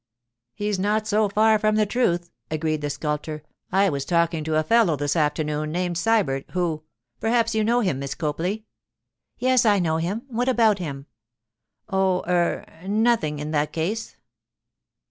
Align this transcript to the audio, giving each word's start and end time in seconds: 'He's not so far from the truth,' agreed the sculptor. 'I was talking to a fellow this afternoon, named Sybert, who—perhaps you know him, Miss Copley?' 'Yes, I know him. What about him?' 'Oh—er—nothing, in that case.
'He's 0.55 0.79
not 0.79 1.05
so 1.07 1.29
far 1.29 1.59
from 1.59 1.75
the 1.75 1.85
truth,' 1.85 2.31
agreed 2.49 2.81
the 2.81 2.89
sculptor. 2.89 3.43
'I 3.71 3.89
was 3.89 4.03
talking 4.03 4.43
to 4.43 4.55
a 4.57 4.63
fellow 4.63 4.95
this 4.95 5.15
afternoon, 5.15 5.71
named 5.71 5.95
Sybert, 5.95 6.49
who—perhaps 6.53 7.53
you 7.53 7.63
know 7.63 7.81
him, 7.81 7.99
Miss 7.99 8.15
Copley?' 8.15 8.65
'Yes, 9.37 9.63
I 9.63 9.77
know 9.77 9.97
him. 9.97 10.23
What 10.27 10.49
about 10.49 10.79
him?' 10.79 11.05
'Oh—er—nothing, 11.87 13.37
in 13.37 13.51
that 13.51 13.71
case. 13.71 14.15